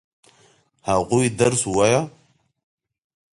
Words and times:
هغوی 0.89 1.25
درس 1.39 1.61
ووايه؟ 1.67 2.01